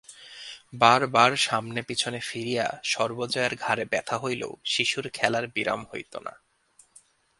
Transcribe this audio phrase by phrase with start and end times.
[0.73, 6.33] বার বার সামনে পিছনে ফিরিয়া সর্বজয়ার ঘাড়ে ব্যথা হইলেও শিশুর খেলার বিরাম হইত না।